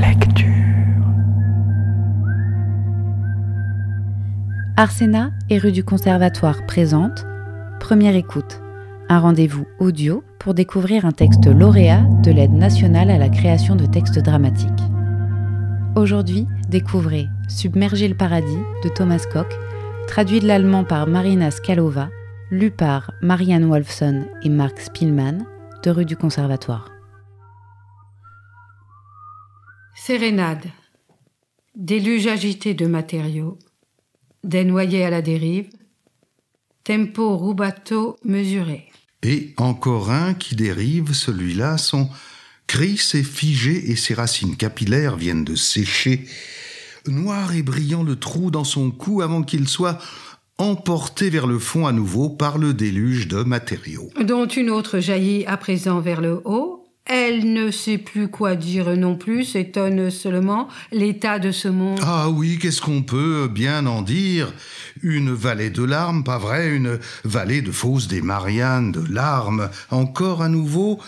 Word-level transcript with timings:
Lecture. 0.00 0.46
Arsena 4.76 5.30
et 5.50 5.58
rue 5.58 5.72
du 5.72 5.84
Conservatoire 5.84 6.64
présente 6.66 7.26
Première 7.80 8.16
écoute, 8.16 8.60
un 9.08 9.18
rendez-vous 9.18 9.66
audio 9.78 10.24
pour 10.38 10.54
découvrir 10.54 11.04
un 11.04 11.12
texte 11.12 11.46
lauréat 11.46 12.04
de 12.22 12.30
l'aide 12.30 12.52
nationale 12.52 13.10
à 13.10 13.18
la 13.18 13.28
création 13.28 13.76
de 13.76 13.86
textes 13.86 14.18
dramatiques. 14.18 14.70
Aujourd'hui, 15.94 16.46
découvrez 16.68 17.28
Submerger 17.48 18.08
le 18.08 18.16
paradis 18.16 18.58
de 18.82 18.88
Thomas 18.88 19.24
Koch, 19.32 19.52
traduit 20.08 20.40
de 20.40 20.46
l'allemand 20.46 20.84
par 20.84 21.06
Marina 21.06 21.50
Skalova, 21.50 22.08
lu 22.50 22.70
par 22.70 23.12
Marianne 23.22 23.66
Wolfson 23.66 24.24
et 24.42 24.48
Marc 24.48 24.80
Spielmann 24.80 25.44
de 25.82 25.90
rue 25.90 26.04
du 26.04 26.16
Conservatoire. 26.16 26.95
Sérénade. 30.06 30.66
Déluge 31.74 32.28
agité 32.28 32.74
de 32.74 32.86
matériaux. 32.86 33.58
Des 34.44 34.62
noyés 34.62 35.04
à 35.04 35.10
la 35.10 35.20
dérive. 35.20 35.68
Tempo 36.84 37.36
rubato 37.36 38.16
mesuré. 38.22 38.86
Et 39.24 39.52
encore 39.56 40.12
un 40.12 40.34
qui 40.34 40.54
dérive, 40.54 41.12
celui-là, 41.12 41.76
son 41.76 42.08
cri 42.68 42.98
s'est 42.98 43.24
figé 43.24 43.90
et 43.90 43.96
ses 43.96 44.14
racines 44.14 44.56
capillaires 44.56 45.16
viennent 45.16 45.42
de 45.42 45.56
sécher. 45.56 46.24
Noir 47.08 47.56
et 47.56 47.64
brillant 47.64 48.04
le 48.04 48.14
trou 48.14 48.52
dans 48.52 48.62
son 48.62 48.92
cou 48.92 49.22
avant 49.22 49.42
qu'il 49.42 49.66
soit 49.66 49.98
emporté 50.56 51.30
vers 51.30 51.48
le 51.48 51.58
fond 51.58 51.84
à 51.84 51.90
nouveau 51.90 52.30
par 52.30 52.58
le 52.58 52.74
déluge 52.74 53.26
de 53.26 53.42
matériaux. 53.42 54.10
Dont 54.20 54.46
une 54.46 54.70
autre 54.70 55.00
jaillit 55.00 55.44
à 55.46 55.56
présent 55.56 55.98
vers 55.98 56.20
le 56.20 56.42
haut. 56.44 56.85
Elle 57.06 57.52
ne 57.52 57.70
sait 57.70 57.98
plus 57.98 58.26
quoi 58.26 58.56
dire 58.56 58.96
non 58.96 59.14
plus, 59.14 59.44
s'étonne 59.44 60.10
seulement 60.10 60.68
l'état 60.90 61.38
de 61.38 61.52
ce 61.52 61.68
monde. 61.68 62.00
Ah 62.02 62.28
oui, 62.28 62.58
qu'est-ce 62.60 62.80
qu'on 62.80 63.02
peut 63.02 63.48
bien 63.48 63.86
en 63.86 64.02
dire? 64.02 64.52
Une 65.02 65.32
vallée 65.32 65.70
de 65.70 65.84
larmes, 65.84 66.24
pas 66.24 66.38
vrai? 66.38 66.68
Une 66.68 66.98
vallée 67.24 67.62
de 67.62 67.70
fausses 67.70 68.08
des 68.08 68.22
Mariannes, 68.22 68.90
de 68.90 69.04
larmes. 69.12 69.70
Encore 69.90 70.42
à 70.42 70.48
nouveau 70.48 71.00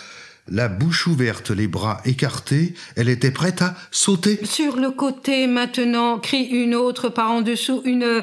la 0.50 0.68
bouche 0.68 1.06
ouverte, 1.06 1.50
les 1.50 1.66
bras 1.66 2.00
écartés, 2.04 2.74
elle 2.96 3.08
était 3.08 3.30
prête 3.30 3.60
à 3.60 3.74
sauter. 3.90 4.40
Sur 4.44 4.76
le 4.76 4.90
côté 4.90 5.46
maintenant, 5.46 6.18
crie 6.18 6.44
une 6.44 6.74
autre 6.74 7.08
par 7.10 7.30
en 7.30 7.42
dessous, 7.42 7.82
une 7.84 8.22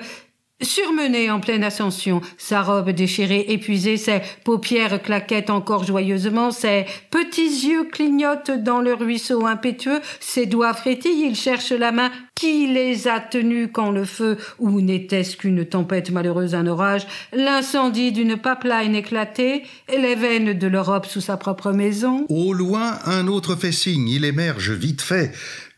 Surmenée 0.62 1.30
en 1.30 1.42
pleine 1.42 1.66
ascension, 1.66 2.22
sa 2.38 2.62
robe 2.62 2.92
déchirée, 2.92 3.46
épuisée, 3.50 3.98
ses 3.98 4.22
paupières 4.46 5.02
claquettent 5.02 5.50
encore 5.50 5.84
joyeusement, 5.84 6.52
ses 6.52 6.86
petits 7.12 7.68
yeux 7.68 7.84
clignotent 7.92 8.64
dans 8.64 8.80
le 8.80 8.94
ruisseau 8.94 9.46
impétueux, 9.46 10.00
ses 10.22 10.46
doigts 10.46 10.74
frétillent, 10.74 11.28
il 11.28 11.36
cherche 11.36 11.72
la 11.72 11.92
main 11.92 12.10
qui 12.36 12.68
les 12.68 13.10
a 13.10 13.20
tenus 13.20 13.68
quand 13.74 13.92
le 13.92 14.06
feu, 14.06 14.38
ou 14.58 14.80
n'était-ce 14.80 15.36
qu'une 15.36 15.66
tempête 15.66 16.10
malheureuse, 16.12 16.56
un 16.56 16.68
orage, 16.68 17.06
l'incendie 17.34 18.14
d'une 18.14 18.38
pipeline 18.38 18.96
éclatée, 18.96 19.64
les 19.90 20.16
veines 20.16 20.54
de 20.54 20.68
l'Europe 20.68 21.06
sous 21.06 21.22
sa 21.22 21.36
propre 21.36 21.74
maison. 21.74 22.26
Au 22.30 22.54
loin, 22.54 22.98
un 23.06 23.28
autre 23.28 23.58
fait 23.58 23.74
signe, 23.74 24.08
il 24.08 24.24
émerge 24.24 24.72
vite 24.72 25.02
fait. 25.02 25.34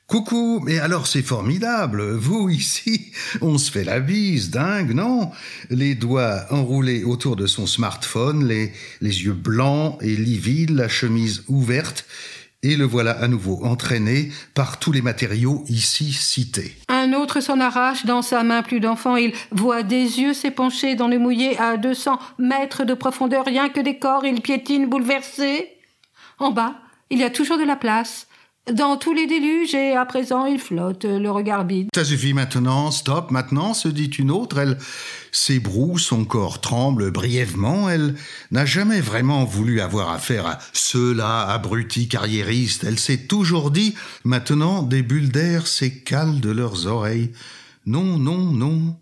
Coucou, 0.08 0.62
mais 0.64 0.80
alors 0.80 1.06
c'est 1.06 1.22
formidable. 1.22 2.02
Vous 2.14 2.48
ici, 2.50 3.12
on 3.42 3.58
se 3.58 3.70
fait 3.70 3.84
la 3.84 4.00
bise, 4.00 4.52
dingue, 4.52 4.94
non? 4.94 5.32
Les 5.70 5.96
doigts 5.96 6.46
enroulés 6.50 7.04
autour 7.04 7.36
de 7.36 7.46
son 7.46 7.68
smartphone, 7.68 8.48
les, 8.48 8.72
les 9.02 9.24
yeux 9.26 9.34
blancs 9.34 9.98
et 10.00 10.16
livides, 10.16 10.70
la 10.70 10.88
chemise 10.88 11.44
ouverte, 11.50 12.06
et 12.64 12.78
le 12.78 12.86
voilà 12.86 13.20
à 13.20 13.28
nouveau 13.28 13.60
entraîné 13.66 14.32
par 14.54 14.80
tous 14.80 14.94
les 14.94 15.02
matériaux 15.02 15.66
ici 15.68 16.14
cités. 16.14 16.78
Un 16.88 17.12
autre 17.12 17.42
s'en 17.42 17.60
arrache 17.60 18.06
dans 18.06 18.22
sa 18.22 18.44
main 18.44 18.64
plus 18.64 18.80
d'enfant. 18.80 19.18
Il 19.18 19.34
voit 19.52 19.84
des 19.84 20.22
yeux 20.22 20.34
s'épancher 20.34 20.96
dans 20.96 21.10
le 21.10 21.20
mouillé 21.20 21.60
à 21.60 21.76
200 21.76 22.18
mètres 22.40 22.86
de 22.86 22.94
profondeur, 22.94 23.44
rien 23.44 23.68
que 23.68 23.82
des 23.82 24.00
corps. 24.00 24.26
Il 24.26 24.40
piétine 24.42 24.88
bouleversé. 24.88 25.68
En 26.40 26.52
bas, 26.52 26.76
il 27.10 27.20
y 27.20 27.26
a 27.26 27.30
toujours 27.30 27.58
de 27.58 27.66
la 27.66 27.76
place 27.76 28.28
dans 28.74 28.98
tous 28.98 29.14
les 29.14 29.28
déluges 29.28 29.74
et 29.74 29.94
à 29.94 30.06
présent 30.06 30.46
il 30.46 30.60
flotte, 30.60 31.06
le 31.06 31.30
regard 31.30 31.66
vide. 31.66 31.90
Ça 31.96 32.06
suffit 32.06 32.34
maintenant, 32.34 32.92
stop 32.92 33.32
maintenant, 33.32 33.74
se 33.74 33.88
dit 33.88 34.08
une 34.08 34.32
autre. 34.32 34.58
Elle 34.58 34.78
s'ébroue, 35.32 35.98
son 35.98 36.26
corps 36.26 36.62
tremble 36.62 37.12
brièvement. 37.12 37.90
Elle 37.90 38.16
n'a 38.52 38.66
jamais 38.66 39.02
vraiment 39.02 39.46
voulu 39.46 39.82
avoir 39.82 40.12
affaire 40.12 40.46
à 40.46 40.60
ceux-là, 40.74 41.48
abrutis 41.48 42.08
carriéristes. 42.08 42.84
Elle 42.84 43.00
s'est 43.00 43.28
toujours 43.28 43.72
dit, 43.72 43.96
maintenant 44.24 44.84
des 44.84 45.04
bulles 45.04 45.32
d'air 45.32 45.68
s'écalent 45.68 46.40
de 46.40 46.50
leurs 46.50 46.88
oreilles. 46.88 47.32
Non, 47.86 48.18
non, 48.18 48.52
non. 48.52 48.98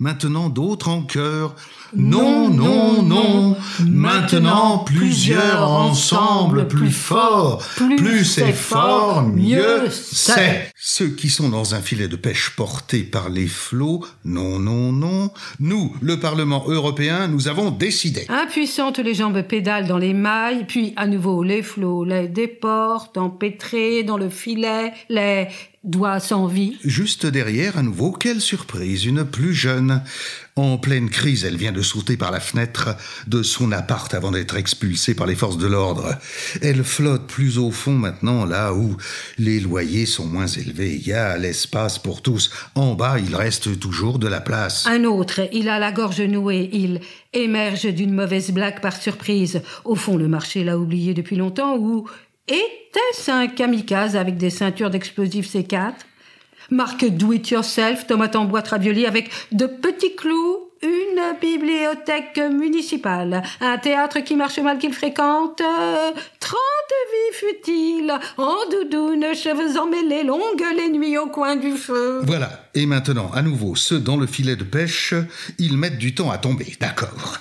Maintenant 0.00 0.48
d'autres 0.48 0.88
en 0.88 1.02
chœur. 1.02 1.56
Non, 1.96 2.50
non, 2.50 3.02
non. 3.02 3.56
Maintenant 3.84 4.78
plusieurs 4.78 5.68
ensemble, 5.68 6.68
plus 6.68 6.92
fort. 6.92 7.66
Plus 7.96 8.24
c'est 8.24 8.52
fort, 8.52 9.24
mieux 9.24 9.90
c'est. 9.90 10.70
Ceux 10.76 11.08
qui 11.08 11.30
sont 11.30 11.48
dans 11.48 11.74
un 11.74 11.80
filet 11.80 12.06
de 12.06 12.14
pêche 12.14 12.54
porté 12.56 13.02
par 13.02 13.28
les 13.28 13.48
flots. 13.48 14.04
Non, 14.24 14.60
non, 14.60 14.92
non. 14.92 15.32
Nous, 15.58 15.92
le 16.00 16.20
Parlement 16.20 16.64
européen, 16.68 17.26
nous 17.26 17.48
avons 17.48 17.72
décidé. 17.72 18.26
Impuissantes, 18.28 18.98
les 19.00 19.14
jambes 19.14 19.42
pédalent 19.42 19.88
dans 19.88 19.98
les 19.98 20.14
mailles, 20.14 20.64
puis 20.66 20.92
à 20.96 21.08
nouveau 21.08 21.42
les 21.42 21.62
flots 21.62 22.04
les 22.04 22.28
déportent, 22.28 23.18
empêtrés 23.18 24.04
dans 24.04 24.16
le 24.16 24.28
filet, 24.28 24.92
les 25.08 25.48
doit 25.84 26.18
vie. 26.48 26.76
Juste 26.84 27.26
derrière, 27.26 27.78
à 27.78 27.82
nouveau, 27.82 28.12
quelle 28.12 28.40
surprise, 28.40 29.04
une 29.04 29.24
plus 29.24 29.54
jeune. 29.54 30.02
En 30.56 30.76
pleine 30.76 31.08
crise, 31.08 31.44
elle 31.44 31.56
vient 31.56 31.72
de 31.72 31.82
sauter 31.82 32.16
par 32.16 32.32
la 32.32 32.40
fenêtre 32.40 32.96
de 33.28 33.44
son 33.44 33.70
appart 33.70 34.12
avant 34.12 34.32
d'être 34.32 34.56
expulsée 34.56 35.14
par 35.14 35.26
les 35.26 35.36
forces 35.36 35.56
de 35.56 35.68
l'ordre. 35.68 36.18
Elle 36.62 36.82
flotte 36.82 37.28
plus 37.28 37.58
au 37.58 37.70
fond 37.70 37.92
maintenant, 37.92 38.44
là 38.44 38.74
où 38.74 38.96
les 39.38 39.60
loyers 39.60 40.06
sont 40.06 40.26
moins 40.26 40.48
élevés. 40.48 40.96
Il 40.96 41.06
y 41.06 41.12
a 41.12 41.38
l'espace 41.38 41.98
pour 41.98 42.22
tous. 42.22 42.50
En 42.74 42.94
bas, 42.94 43.18
il 43.20 43.36
reste 43.36 43.78
toujours 43.78 44.18
de 44.18 44.26
la 44.26 44.40
place. 44.40 44.86
Un 44.86 45.04
autre, 45.04 45.48
il 45.52 45.68
a 45.68 45.78
la 45.78 45.92
gorge 45.92 46.20
nouée, 46.20 46.68
il 46.72 47.00
émerge 47.32 47.86
d'une 47.86 48.12
mauvaise 48.12 48.50
blague 48.50 48.80
par 48.80 49.00
surprise. 49.00 49.62
Au 49.84 49.94
fond, 49.94 50.16
le 50.16 50.26
marché 50.26 50.64
l'a 50.64 50.76
oublié 50.76 51.14
depuis 51.14 51.36
longtemps, 51.36 51.76
ou 51.76 52.08
était-ce 52.48 53.30
un 53.30 53.46
kamikaze 53.46 54.16
avec 54.16 54.36
des 54.36 54.50
ceintures 54.50 54.90
d'explosifs 54.90 55.54
C4 55.54 55.92
Marque 56.70 57.06
Do 57.06 57.32
It 57.32 57.48
Yourself, 57.50 58.06
tomate 58.06 58.36
en 58.36 58.44
boîte 58.44 58.68
ravioli 58.68 59.06
avec 59.06 59.30
de 59.52 59.66
petits 59.66 60.14
clous, 60.14 60.68
une 60.82 61.38
bibliothèque 61.40 62.38
municipale, 62.52 63.42
un 63.60 63.78
théâtre 63.78 64.20
qui 64.20 64.36
marche 64.36 64.58
mal 64.58 64.78
qu'il 64.78 64.92
fréquente, 64.92 65.62
trente 66.40 66.92
vies 67.10 67.36
futiles, 67.36 68.12
en 68.36 68.56
doudoune, 68.70 69.34
cheveux 69.34 69.78
emmêlés, 69.78 70.24
longues 70.24 70.64
les 70.76 70.90
nuits 70.90 71.16
au 71.16 71.28
coin 71.28 71.56
du 71.56 71.72
feu. 71.72 72.20
Voilà. 72.22 72.68
Et 72.74 72.86
maintenant, 72.86 73.30
à 73.32 73.42
nouveau, 73.42 73.74
ceux 73.74 73.98
dans 73.98 74.16
le 74.16 74.26
filet 74.26 74.56
de 74.56 74.64
pêche, 74.64 75.14
ils 75.58 75.76
mettent 75.76 75.98
du 75.98 76.14
temps 76.14 76.30
à 76.30 76.38
tomber, 76.38 76.76
d'accord. 76.80 77.38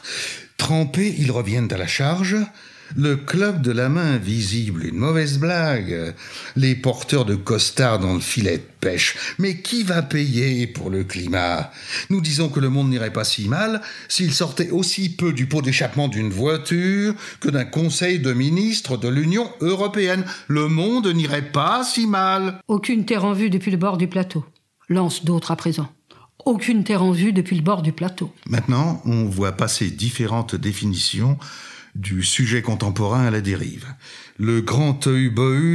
Trempés, 0.58 1.14
ils 1.20 1.32
reviennent 1.32 1.72
à 1.72 1.78
la 1.78 1.88
charge. 1.88 2.38
Le 2.96 3.16
club 3.16 3.62
de 3.62 3.72
la 3.72 3.90
main 3.90 4.14
invisible, 4.14 4.86
une 4.86 4.98
mauvaise 4.98 5.40
blague. 5.40 6.16
Les 6.56 6.76
porteurs 6.76 7.26
de 7.26 7.36
costards 7.36 8.00
dans 8.00 8.14
le 8.14 8.20
filet 8.20 8.58
de 8.58 8.64
pêche. 8.80 9.18
Mais 9.38 9.58
qui 9.58 9.84
va 9.84 10.02
payer 10.02 10.68
pour 10.68 10.90
le 10.90 11.04
climat? 11.04 11.72
Nous 12.10 12.22
disons 12.22 12.50
que 12.50 12.60
le 12.60 12.70
monde 12.70 12.90
n'irait 12.90 13.12
pas 13.12 13.24
si 13.24 13.48
mal 13.48 13.82
s'il 14.08 14.34
sortait 14.34 14.70
aussi 14.70 15.10
peu 15.10 15.34
du 15.34 15.48
pot 15.48 15.62
d'échappement 15.62 16.08
d'une 16.08 16.30
voiture 16.30 17.14
que 17.40 17.50
d'un 17.50 17.66
conseil 17.66 18.20
de 18.20 18.34
ministres 18.34 18.98
de 18.98 19.10
l'Union 19.10 19.50
européenne. 19.62 20.24
Le 20.48 20.68
monde 20.68 21.08
n'irait 21.08 21.52
pas 21.52 21.84
si 21.84 22.08
mal. 22.08 22.62
Aucune 22.68 23.06
terre 23.06 23.26
en 23.26 23.34
vue 23.34 23.50
depuis 23.50 23.72
le 23.72 23.78
bord 23.78 23.98
du 23.98 24.08
plateau. 24.08 24.46
Lance 24.90 25.26
d'autres 25.26 25.52
à 25.52 25.56
présent. 25.56 25.90
Aucune 26.46 26.86
terre 26.86 27.04
en 27.04 27.12
vue 27.12 27.34
depuis 27.34 27.58
le 27.58 27.62
bord 27.62 27.82
du 27.82 27.92
plateau. 27.92 28.32
Maintenant, 28.48 29.02
on 29.06 29.26
voit 29.26 29.52
passer 29.52 29.90
différentes 29.90 30.56
définitions 30.56 31.38
du 31.98 32.24
sujet 32.24 32.62
contemporain 32.62 33.26
à 33.26 33.32
la 33.32 33.42
dérive. 33.42 33.86
Le 34.40 34.62
grand 34.62 35.08
œil 35.08 35.30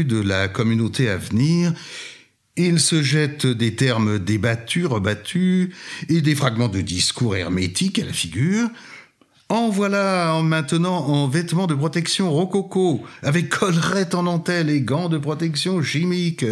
de 0.05 0.21
la 0.21 0.49
communauté 0.49 1.09
à 1.09 1.17
venir, 1.17 1.73
il 2.57 2.81
se 2.81 3.03
jette 3.03 3.47
des 3.47 3.75
termes 3.75 4.19
débattus, 4.19 4.87
rebattus, 4.87 5.71
et 6.09 6.21
des 6.21 6.35
fragments 6.35 6.69
de 6.69 6.81
discours 6.81 7.35
hermétiques 7.37 7.99
à 7.99 8.05
la 8.05 8.13
figure. 8.13 8.69
En 9.49 9.69
voilà 9.69 10.41
maintenant 10.43 10.97
en 11.09 11.29
vêtements 11.29 11.67
de 11.67 11.75
protection 11.75 12.31
rococo, 12.31 13.03
avec 13.23 13.51
collerette 13.51 14.15
en 14.15 14.23
dentelle 14.23 14.71
et 14.71 14.81
gants 14.81 15.11
de 15.11 15.19
protection 15.19 15.83
chimique, 15.83 16.47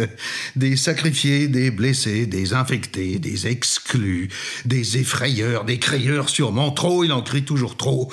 des 0.55 0.75
sacrifiés, 0.75 1.47
des 1.47 1.71
blessés, 1.71 2.27
des 2.27 2.53
infectés, 2.53 3.17
des 3.17 3.47
exclus, 3.47 4.29
des 4.65 4.99
effrayeurs, 4.99 5.65
des 5.65 5.79
crieurs 5.79 6.29
sûrement 6.29 6.71
trop, 6.71 7.03
il 7.03 7.11
en 7.11 7.23
crie 7.23 7.43
toujours 7.43 7.75
trop. 7.75 8.11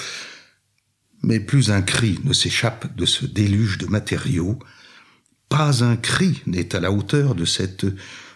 Mais 1.22 1.40
plus 1.40 1.70
un 1.70 1.82
cri 1.82 2.18
ne 2.24 2.32
s'échappe 2.32 2.94
de 2.96 3.06
ce 3.06 3.26
déluge 3.26 3.78
de 3.78 3.86
matériaux, 3.86 4.58
Pas 5.48 5.82
un 5.82 5.96
cri 5.96 6.42
n'est 6.46 6.76
à 6.76 6.80
la 6.80 6.92
hauteur 6.92 7.34
de 7.34 7.46
cette 7.46 7.86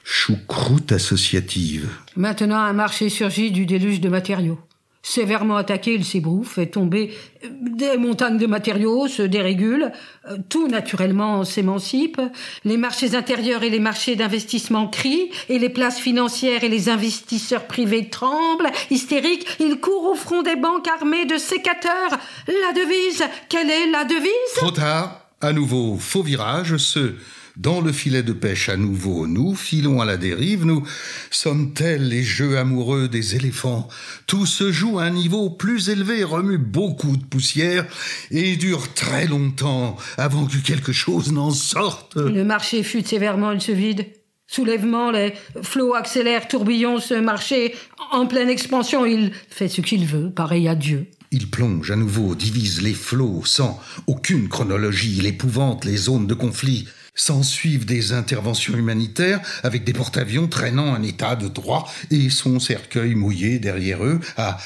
choucroute 0.02 0.92
associative. 0.92 1.88
Maintenant, 2.16 2.58
un 2.58 2.72
marché 2.72 3.10
surgit 3.10 3.50
du 3.50 3.66
déluge 3.66 4.00
de 4.00 4.08
matériaux. 4.08 4.58
Sévèrement 5.04 5.56
attaqué, 5.56 5.94
il 5.94 6.04
s'ébrouffe, 6.04 6.54
fait 6.54 6.66
tomber 6.66 7.12
des 7.42 7.96
montagnes 7.96 8.38
de 8.38 8.46
matériaux, 8.46 9.08
se 9.08 9.22
dérégule, 9.22 9.90
euh, 10.28 10.36
tout 10.48 10.68
naturellement 10.68 11.42
s'émancipe, 11.42 12.20
les 12.64 12.76
marchés 12.76 13.16
intérieurs 13.16 13.64
et 13.64 13.70
les 13.70 13.80
marchés 13.80 14.14
d'investissement 14.14 14.86
crient, 14.86 15.30
et 15.48 15.58
les 15.58 15.70
places 15.70 15.98
financières 15.98 16.62
et 16.62 16.68
les 16.68 16.88
investisseurs 16.88 17.66
privés 17.66 18.10
tremblent, 18.10 18.70
hystériques, 18.90 19.46
ils 19.58 19.80
courent 19.80 20.12
au 20.12 20.14
front 20.14 20.42
des 20.42 20.56
banques 20.56 20.86
armées 20.86 21.26
de 21.26 21.36
sécateurs. 21.36 22.18
La 22.46 22.72
devise, 22.72 23.24
quelle 23.48 23.70
est 23.70 23.90
la 23.90 24.04
devise? 24.04 24.30
Trop 24.54 24.70
tard, 24.70 25.26
à 25.40 25.52
nouveau, 25.52 25.96
faux 25.98 26.22
virage, 26.22 26.76
ce 26.76 27.14
dans 27.56 27.80
le 27.80 27.92
filet 27.92 28.22
de 28.22 28.32
pêche 28.32 28.68
à 28.68 28.76
nouveau, 28.76 29.26
nous 29.26 29.54
filons 29.54 30.00
à 30.00 30.04
la 30.04 30.16
dérive, 30.16 30.64
nous 30.64 30.86
sommes 31.30 31.72
tels 31.74 32.08
les 32.08 32.22
jeux 32.22 32.58
amoureux 32.58 33.08
des 33.08 33.36
éléphants? 33.36 33.88
Tout 34.26 34.46
se 34.46 34.72
joue 34.72 34.98
à 34.98 35.04
un 35.04 35.10
niveau 35.10 35.50
plus 35.50 35.88
élevé, 35.88 36.24
remue 36.24 36.58
beaucoup 36.58 37.16
de 37.16 37.24
poussière 37.24 37.86
et 38.30 38.56
dure 38.56 38.94
très 38.94 39.26
longtemps 39.26 39.96
avant 40.16 40.46
que 40.46 40.56
quelque 40.58 40.92
chose 40.92 41.32
n'en 41.32 41.50
sorte. 41.50 42.16
Le 42.16 42.44
marché 42.44 42.82
fut 42.82 43.04
sévèrement, 43.04 43.52
il 43.52 43.60
se 43.60 43.72
vide. 43.72 44.06
Soulèvement, 44.46 45.10
les 45.10 45.32
flots 45.62 45.94
accélèrent, 45.94 46.46
tourbillons 46.46 46.98
ce 46.98 47.14
marché 47.14 47.74
en 48.10 48.26
pleine 48.26 48.50
expansion. 48.50 49.06
Il 49.06 49.32
fait 49.48 49.68
ce 49.68 49.80
qu'il 49.80 50.04
veut, 50.04 50.30
pareil 50.30 50.68
à 50.68 50.74
Dieu. 50.74 51.06
Il 51.30 51.50
plonge 51.50 51.90
à 51.90 51.96
nouveau, 51.96 52.34
divise 52.34 52.82
les 52.82 52.92
flots 52.92 53.42
sans 53.46 53.80
aucune 54.06 54.48
chronologie, 54.48 55.16
il 55.16 55.26
épouvante 55.26 55.86
les 55.86 55.96
zones 55.96 56.26
de 56.26 56.34
conflit. 56.34 56.86
S'en 57.14 57.42
suivent 57.42 57.84
des 57.84 58.12
interventions 58.12 58.74
humanitaires 58.74 59.40
avec 59.62 59.84
des 59.84 59.92
porte-avions 59.92 60.48
traînant 60.48 60.94
un 60.94 61.02
état 61.02 61.36
de 61.36 61.48
droit 61.48 61.90
et 62.10 62.30
son 62.30 62.58
cercueil 62.58 63.14
mouillé 63.14 63.58
derrière 63.58 64.04
eux 64.04 64.20
à 64.36 64.58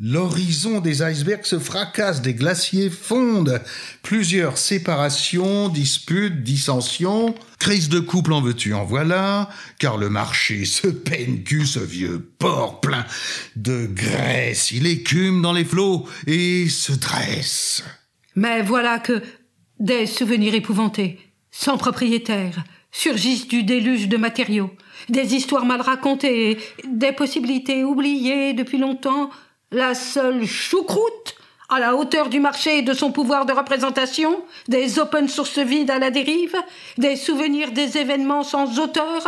L'horizon 0.00 0.80
des 0.80 1.02
icebergs 1.02 1.44
se 1.44 1.58
fracasse, 1.58 2.22
des 2.22 2.32
glaciers 2.32 2.88
fondent. 2.88 3.60
Plusieurs 4.02 4.56
séparations, 4.56 5.68
disputes, 5.68 6.42
dissensions. 6.42 7.34
Crise 7.58 7.90
de 7.90 8.00
couple 8.00 8.32
en 8.32 8.40
veux-tu, 8.40 8.72
en 8.72 8.84
voilà, 8.84 9.50
car 9.78 9.98
le 9.98 10.08
marché 10.08 10.64
se 10.64 10.88
peine 10.88 11.44
cul, 11.44 11.66
ce 11.66 11.78
vieux 11.78 12.32
porc 12.38 12.80
plein 12.80 13.04
de 13.54 13.86
graisse. 13.86 14.72
Il 14.72 14.86
écume 14.86 15.42
dans 15.42 15.52
les 15.52 15.64
flots 15.64 16.08
et 16.26 16.68
se 16.70 16.92
dresse. 16.92 17.84
Mais 18.34 18.62
voilà 18.62 18.98
que 18.98 19.22
des 19.78 20.06
souvenirs 20.06 20.54
épouvantés, 20.54 21.18
sans 21.52 21.76
propriétaire, 21.76 22.64
surgissent 22.90 23.46
du 23.46 23.62
déluge 23.62 24.08
de 24.08 24.16
matériaux, 24.16 24.70
des 25.08 25.34
histoires 25.34 25.64
mal 25.64 25.80
racontées, 25.80 26.58
des 26.84 27.12
possibilités 27.12 27.84
oubliées 27.84 28.54
depuis 28.54 28.78
longtemps, 28.78 29.30
la 29.70 29.94
seule 29.94 30.44
choucroute 30.44 31.36
à 31.68 31.78
la 31.78 31.94
hauteur 31.94 32.28
du 32.28 32.40
marché 32.40 32.78
et 32.78 32.82
de 32.82 32.92
son 32.92 33.12
pouvoir 33.12 33.46
de 33.46 33.52
représentation, 33.52 34.42
des 34.68 34.98
open 34.98 35.28
sources 35.28 35.58
vides 35.58 35.90
à 35.90 35.98
la 35.98 36.10
dérive, 36.10 36.56
des 36.98 37.16
souvenirs 37.16 37.72
des 37.72 37.96
événements 37.96 38.42
sans 38.42 38.78
auteur, 38.78 39.22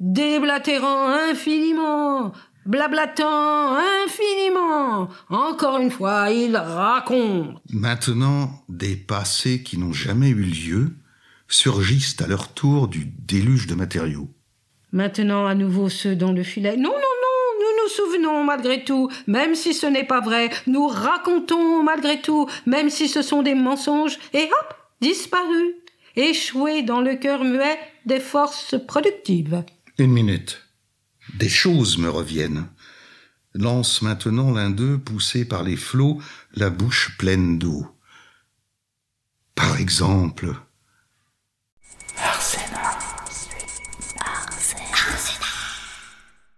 déblatérant 0.00 1.08
infiniment, 1.30 2.32
blablatant 2.64 3.76
infiniment. 4.04 5.08
Encore 5.30 5.78
une 5.78 5.92
fois, 5.92 6.30
il 6.30 6.56
raconte. 6.56 7.58
Maintenant, 7.70 8.50
des 8.68 8.96
passés 8.96 9.62
qui 9.62 9.78
n'ont 9.78 9.92
jamais 9.92 10.30
eu 10.30 10.42
lieu 10.42 10.96
surgissent 11.48 12.20
à 12.20 12.26
leur 12.26 12.52
tour 12.52 12.88
du 12.88 13.04
déluge 13.04 13.66
de 13.66 13.74
matériaux. 13.74 14.30
Maintenant, 14.92 15.46
à 15.46 15.54
nouveau 15.54 15.88
ceux 15.88 16.16
dans 16.16 16.32
le 16.32 16.42
filet. 16.42 16.76
Non, 16.76 16.90
non, 16.90 16.94
non, 16.94 17.60
nous 17.60 17.82
nous 17.82 17.88
souvenons 17.88 18.44
malgré 18.44 18.84
tout, 18.84 19.10
même 19.26 19.54
si 19.54 19.74
ce 19.74 19.86
n'est 19.86 20.06
pas 20.06 20.20
vrai. 20.20 20.50
Nous 20.66 20.86
racontons 20.86 21.82
malgré 21.82 22.20
tout, 22.20 22.48
même 22.66 22.90
si 22.90 23.08
ce 23.08 23.22
sont 23.22 23.42
des 23.42 23.54
mensonges. 23.54 24.18
Et 24.32 24.44
hop, 24.44 24.74
disparu, 25.00 25.74
échoué 26.14 26.82
dans 26.82 27.00
le 27.00 27.16
cœur 27.16 27.44
muet 27.44 27.78
des 28.06 28.20
forces 28.20 28.76
productives. 28.86 29.64
Une 29.98 30.12
minute. 30.12 30.62
Des 31.34 31.48
choses 31.48 31.98
me 31.98 32.08
reviennent. 32.08 32.68
Lance 33.54 34.02
maintenant 34.02 34.52
l'un 34.52 34.70
d'eux, 34.70 34.98
poussé 34.98 35.44
par 35.44 35.62
les 35.62 35.76
flots, 35.76 36.20
la 36.54 36.70
bouche 36.70 37.16
pleine 37.18 37.58
d'eau. 37.58 37.86
Par 39.54 39.78
exemple, 39.78 40.54